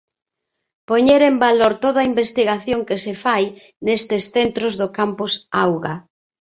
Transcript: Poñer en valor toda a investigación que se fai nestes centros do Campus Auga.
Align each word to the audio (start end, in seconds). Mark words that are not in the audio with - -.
Poñer 0.89 1.21
en 1.29 1.35
valor 1.45 1.73
toda 1.83 1.99
a 2.01 2.09
investigación 2.11 2.79
que 2.87 2.97
se 3.05 3.13
fai 3.23 3.43
nestes 3.85 4.23
centros 4.35 4.73
do 4.81 4.87
Campus 4.97 5.33
Auga. 5.63 5.95